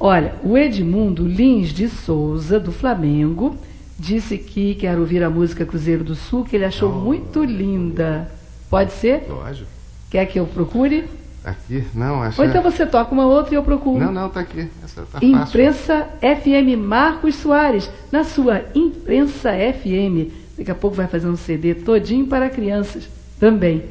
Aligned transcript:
Olha, 0.00 0.34
o 0.42 0.58
Edmundo 0.58 1.24
Lins 1.24 1.68
de 1.68 1.88
Souza, 1.88 2.58
do 2.58 2.72
Flamengo, 2.72 3.56
disse 3.96 4.36
que 4.36 4.74
quer 4.74 4.98
ouvir 4.98 5.22
a 5.22 5.30
música 5.30 5.64
Cruzeiro 5.64 6.02
do 6.02 6.16
Sul, 6.16 6.44
que 6.44 6.56
ele 6.56 6.64
achou 6.64 6.90
oh. 6.90 6.98
muito 6.98 7.44
linda. 7.44 8.28
Pode 8.68 8.92
ser? 8.92 9.26
Lógico. 9.28 9.68
Quer 10.10 10.26
que 10.26 10.40
eu 10.40 10.46
procure? 10.46 11.04
Aqui? 11.44 11.84
Não, 11.94 12.22
acho 12.22 12.40
Ou 12.40 12.46
então 12.46 12.60
você 12.60 12.84
toca 12.84 13.12
uma 13.12 13.24
outra 13.24 13.54
e 13.54 13.56
eu 13.56 13.62
procuro. 13.62 14.04
Não, 14.04 14.12
não, 14.12 14.28
tá 14.28 14.40
aqui. 14.40 14.68
Essa 14.82 15.02
tá 15.02 15.18
Imprensa 15.22 16.08
FM 16.20 16.76
Marcos 16.76 17.36
Soares, 17.36 17.88
na 18.10 18.24
sua 18.24 18.62
Imprensa 18.74 19.50
FM. 19.52 20.32
Daqui 20.58 20.70
a 20.70 20.74
pouco 20.74 20.96
vai 20.96 21.06
fazer 21.06 21.28
um 21.28 21.36
CD 21.36 21.74
todinho 21.74 22.26
para 22.26 22.50
crianças 22.50 23.08
também. 23.38 23.84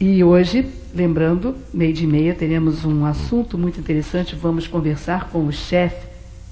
E 0.00 0.24
hoje, 0.24 0.66
lembrando, 0.94 1.54
meio 1.72 1.92
de 1.92 2.06
meia, 2.06 2.34
teremos 2.34 2.84
um 2.84 3.04
assunto 3.04 3.56
muito 3.56 3.78
interessante. 3.78 4.34
Vamos 4.34 4.66
conversar 4.66 5.30
com 5.30 5.46
o 5.46 5.52
chefe, 5.52 6.06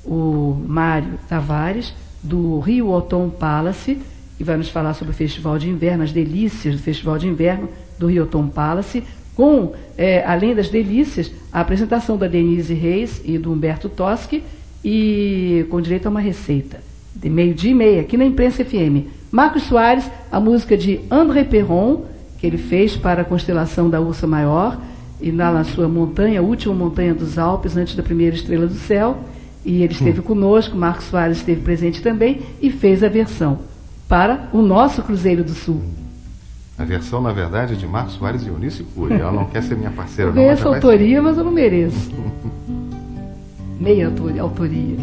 o 0.05 0.63
Mário 0.67 1.19
Tavares, 1.29 1.93
do 2.23 2.61
Rio 2.61 2.91
Otom 2.91 3.29
Palace, 3.29 3.99
que 4.39 4.45
vai 4.45 4.57
nos 4.57 4.69
falar 4.69 4.95
sobre 4.95 5.13
o 5.13 5.17
Festival 5.17 5.59
de 5.59 5.69
Inverno, 5.69 6.05
as 6.05 6.13
delícias 6.13 6.77
do 6.77 6.83
Festival 6.83 7.19
de 7.19 7.27
Inverno 7.27 7.69
do 7.99 8.07
Rio 8.07 8.27
Tom 8.27 8.49
Palace, 8.49 9.03
com, 9.35 9.73
é, 9.99 10.25
além 10.25 10.55
das 10.55 10.69
delícias, 10.69 11.33
a 11.53 11.61
apresentação 11.61 12.17
da 12.17 12.29
Denise 12.29 12.75
Reis 12.75 13.21
e 13.25 13.39
do 13.39 13.53
Humberto 13.53 13.89
Toschi, 13.89 14.43
e 14.85 15.67
com 15.69 15.81
direito 15.81 16.07
a 16.07 16.11
uma 16.11 16.21
receita, 16.21 16.81
de 17.15 17.29
meio-dia 17.29 17.71
e 17.71 17.75
meia, 17.75 18.01
aqui 18.03 18.17
na 18.17 18.25
Imprensa 18.25 18.65
FM. 18.65 19.07
Marcos 19.31 19.65
Soares, 19.65 20.09
a 20.31 20.39
música 20.39 20.77
de 20.77 21.01
André 21.11 21.45
Perron, 21.45 22.05
que 22.43 22.47
ele 22.49 22.59
fez 22.59 22.97
para 22.97 23.23
a 23.23 23.25
constelação 23.25 23.89
da 23.89 24.01
Ursa 24.01 24.27
Maior, 24.27 24.77
e 25.21 25.31
lá 25.31 25.53
na 25.53 25.63
sua 25.63 25.87
montanha, 25.87 26.41
a 26.41 26.43
última 26.43 26.75
montanha 26.75 27.15
dos 27.15 27.39
Alpes, 27.39 27.77
antes 27.77 27.95
da 27.95 28.03
primeira 28.03 28.35
estrela 28.35 28.67
do 28.67 28.75
céu. 28.75 29.17
E 29.65 29.81
ele 29.85 29.93
esteve 29.93 30.19
hum. 30.19 30.25
conosco, 30.25 30.77
Marcos 30.77 31.05
Soares 31.05 31.37
esteve 31.37 31.61
presente 31.61 32.03
também 32.03 32.43
e 32.61 32.69
fez 32.69 33.05
a 33.05 33.09
versão 33.09 33.61
para 34.09 34.49
o 34.53 34.61
nosso 34.61 35.03
Cruzeiro 35.03 35.45
do 35.45 35.53
Sul. 35.53 35.81
A 36.77 36.85
versão, 36.85 37.23
na 37.23 37.33
verdade, 37.33 37.75
é 37.75 37.77
de 37.77 37.87
Marcos 37.87 38.15
Soares 38.15 38.43
e 38.43 38.49
Eunice 38.49 38.83
Cury. 38.83 39.15
Ela 39.21 39.31
não 39.31 39.45
quer 39.45 39.63
ser 39.63 39.77
minha 39.77 39.93
parceira, 39.93 40.33
eu 40.33 40.35
não. 40.35 40.43
essa 40.43 40.67
autoria, 40.67 41.19
ser... 41.19 41.23
mas 41.23 41.39
eu 41.39 41.45
não 41.45 41.53
mereço. 41.53 42.11
Meia 43.79 44.13
autoria. 44.41 44.97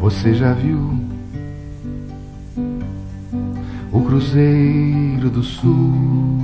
Você 0.00 0.32
já 0.32 0.54
viu 0.54 1.09
o 3.92 4.00
Cruzeiro 4.02 5.30
do 5.30 5.42
Sul? 5.42 6.38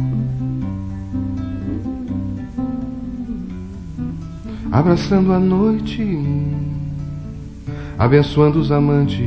Abraçando 4.70 5.33
a 5.33 5.38
noite, 5.38 6.05
abençoando 7.98 8.58
os 8.58 8.70
amantes 8.70 9.25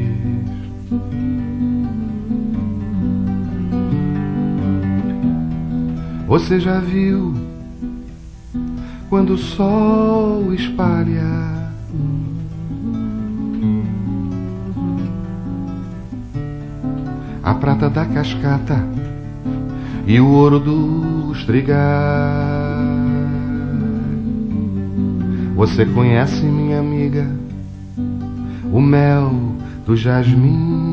Você 6.30 6.59
já 6.59 6.80
viu 6.80 7.33
quando 9.09 9.33
o 9.33 9.38
sol 9.38 10.54
espalha 10.54 11.59
prata 17.60 17.90
da 17.90 18.06
cascata 18.06 18.84
e 20.08 20.20
o 20.20 20.28
ouro 20.28 20.60
dos 20.60 21.44
trigais? 21.46 21.78
Você 25.56 25.86
conhece, 25.86 26.46
minha 26.46 26.80
amiga, 26.80 27.28
o 28.72 28.82
mel 28.82 29.34
do 29.86 29.95
jasmim? 29.95 30.89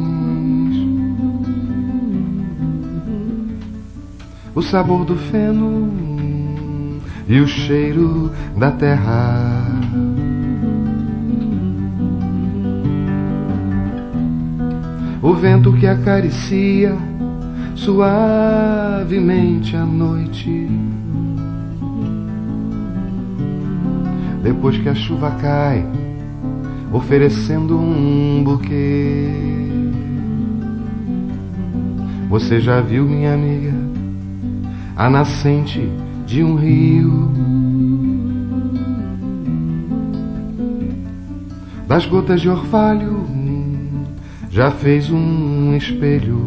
o 4.57 4.63
sabor 4.63 5.05
do 5.05 5.15
feno 5.17 5.93
e 7.29 7.39
o 7.41 7.47
cheiro 7.47 8.33
da 8.57 8.71
terra. 8.71 9.76
O 15.27 15.35
vento 15.35 15.73
que 15.73 15.89
acaricia 15.89 16.97
suavemente 17.75 19.75
a 19.75 19.85
noite. 19.85 20.69
Depois 24.41 24.79
que 24.79 24.89
a 24.89 24.95
chuva 24.95 25.33
cai, 25.33 25.85
oferecendo 26.93 27.77
um 27.77 28.41
buquê. 28.45 29.29
Você 32.29 32.61
já 32.61 32.81
viu, 32.81 33.05
minha 33.05 33.35
amiga? 33.35 33.75
a 34.97 35.11
nascente 35.11 35.91
de 36.25 36.45
um 36.45 36.55
rio. 36.55 37.33
Das 41.89 42.07
gotas 42.07 42.41
de 42.41 42.49
orvalho 42.49 43.26
já 44.57 44.71
fez 44.71 45.11
um 45.11 45.77
espelho. 45.77 46.41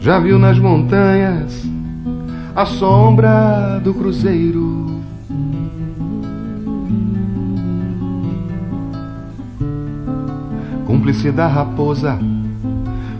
Já 0.00 0.18
viu 0.18 0.38
nas 0.38 0.58
montanhas 0.58 1.68
a 2.56 2.64
sombra 2.64 3.78
do 3.84 3.92
cruzeiro. 3.92 5.02
Cúmplice 10.86 11.30
da 11.30 11.46
raposa 11.46 12.18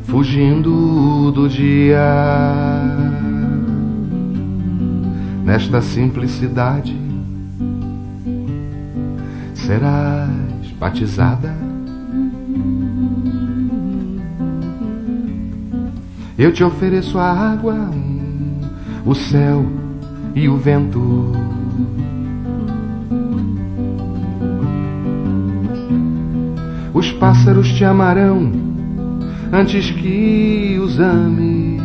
fugindo 0.04 1.30
do 1.32 1.46
dia. 1.46 2.00
Nesta 5.44 5.82
simplicidade 5.82 7.07
serás 9.68 10.70
batizada. 10.80 11.54
Eu 16.38 16.50
te 16.50 16.64
ofereço 16.64 17.18
a 17.18 17.30
água, 17.30 17.90
o 19.04 19.14
céu 19.14 19.66
e 20.34 20.48
o 20.48 20.56
vento. 20.56 21.32
Os 26.94 27.12
pássaros 27.12 27.70
te 27.72 27.84
amarão 27.84 28.50
antes 29.52 29.90
que 29.90 30.78
os 30.82 30.98
ame. 30.98 31.78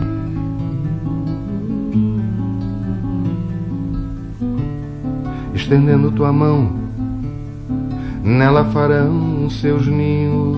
Estendendo 5.53 6.11
tua 6.11 6.31
mão, 6.31 6.82
nela 8.23 8.63
farão 8.65 9.49
seus 9.49 9.85
ninhos. 9.85 10.57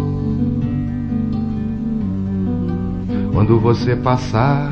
Quando 3.34 3.59
você 3.59 3.96
passar, 3.96 4.72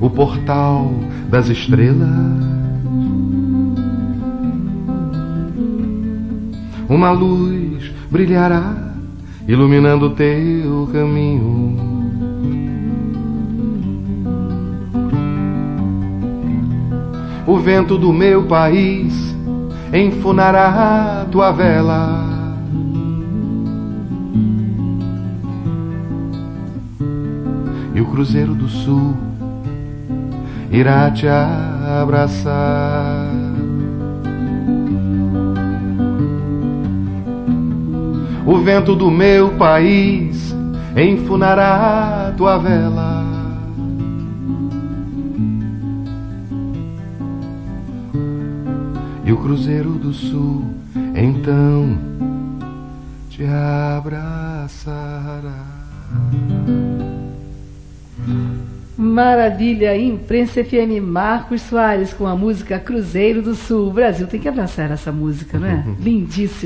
o 0.00 0.08
portal 0.08 0.92
das 1.28 1.48
estrelas, 1.48 2.08
uma 6.88 7.10
luz 7.10 7.92
brilhará, 8.10 8.94
iluminando 9.48 10.10
teu 10.10 10.88
caminho. 10.92 11.95
O 17.46 17.58
vento 17.58 17.96
do 17.96 18.12
meu 18.12 18.44
país 18.44 19.34
enfunará 19.92 21.26
tua 21.30 21.52
vela. 21.52 22.24
E 27.94 28.00
o 28.00 28.06
Cruzeiro 28.06 28.54
do 28.54 28.68
Sul 28.68 29.14
irá 30.70 31.10
te 31.10 31.26
abraçar. 31.28 33.26
o 38.46 38.58
vento 38.58 38.94
do 38.94 39.10
meu 39.10 39.50
país 39.50 40.54
enfunará 40.96 42.32
tua 42.36 42.56
vela. 42.58 43.15
E 49.26 49.32
o 49.32 49.36
Cruzeiro 49.38 49.90
do 49.90 50.12
Sul 50.12 50.64
então 51.16 51.98
te 53.28 53.44
abraçará. 53.44 54.16
Maravilha, 58.96 59.96
Imprensa 59.96 60.62
FM 60.62 61.02
Marcos 61.02 61.62
Soares 61.62 62.12
com 62.12 62.24
a 62.26 62.36
música 62.36 62.78
Cruzeiro 62.78 63.42
do 63.42 63.56
Sul. 63.56 63.88
O 63.88 63.92
Brasil 63.92 64.28
tem 64.28 64.38
que 64.38 64.48
abraçar 64.48 64.92
essa 64.92 65.10
música, 65.10 65.58
não 65.58 65.66
é? 65.66 65.84
Lindíssimo. 66.00 66.64